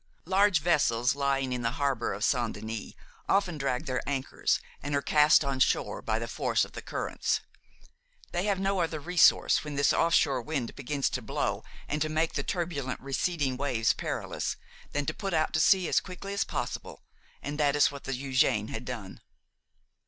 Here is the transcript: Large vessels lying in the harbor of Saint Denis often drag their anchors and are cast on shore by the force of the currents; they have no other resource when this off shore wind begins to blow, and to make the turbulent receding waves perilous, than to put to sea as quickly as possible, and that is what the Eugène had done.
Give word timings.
Large 0.25 0.61
vessels 0.61 1.13
lying 1.13 1.53
in 1.53 1.61
the 1.61 1.73
harbor 1.77 2.11
of 2.11 2.23
Saint 2.23 2.53
Denis 2.53 2.93
often 3.29 3.59
drag 3.59 3.85
their 3.85 4.01
anchors 4.09 4.59
and 4.81 4.95
are 4.95 5.01
cast 5.03 5.45
on 5.45 5.59
shore 5.59 6.01
by 6.01 6.17
the 6.17 6.27
force 6.27 6.65
of 6.65 6.71
the 6.71 6.81
currents; 6.81 7.41
they 8.31 8.45
have 8.45 8.59
no 8.59 8.79
other 8.81 8.99
resource 8.99 9.63
when 9.63 9.75
this 9.75 9.93
off 9.93 10.15
shore 10.15 10.41
wind 10.41 10.75
begins 10.75 11.07
to 11.11 11.21
blow, 11.21 11.63
and 11.87 12.01
to 12.01 12.09
make 12.09 12.33
the 12.33 12.41
turbulent 12.41 12.99
receding 12.99 13.57
waves 13.57 13.93
perilous, 13.93 14.57
than 14.91 15.05
to 15.05 15.13
put 15.13 15.35
to 15.35 15.59
sea 15.59 15.87
as 15.87 15.99
quickly 15.99 16.33
as 16.33 16.43
possible, 16.43 17.03
and 17.43 17.59
that 17.59 17.75
is 17.75 17.91
what 17.91 18.05
the 18.05 18.13
Eugène 18.13 18.69
had 18.71 18.85
done. 18.85 19.21